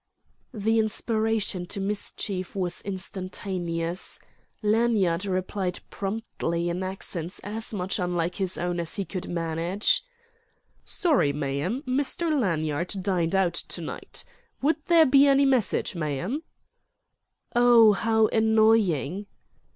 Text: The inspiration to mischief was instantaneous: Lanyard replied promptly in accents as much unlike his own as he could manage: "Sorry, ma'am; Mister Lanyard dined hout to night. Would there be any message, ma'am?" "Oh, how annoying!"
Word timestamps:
The 0.51 0.79
inspiration 0.79 1.67
to 1.67 1.79
mischief 1.79 2.55
was 2.55 2.81
instantaneous: 2.81 4.19
Lanyard 4.63 5.27
replied 5.27 5.79
promptly 5.91 6.69
in 6.69 6.81
accents 6.81 7.37
as 7.43 7.71
much 7.71 7.99
unlike 7.99 8.33
his 8.37 8.57
own 8.57 8.79
as 8.79 8.95
he 8.95 9.05
could 9.05 9.29
manage: 9.29 10.03
"Sorry, 10.83 11.31
ma'am; 11.31 11.83
Mister 11.85 12.31
Lanyard 12.33 12.95
dined 13.03 13.35
hout 13.35 13.53
to 13.53 13.81
night. 13.81 14.25
Would 14.59 14.77
there 14.87 15.05
be 15.05 15.27
any 15.27 15.45
message, 15.45 15.93
ma'am?" 15.93 16.41
"Oh, 17.55 17.93
how 17.93 18.25
annoying!" 18.29 19.27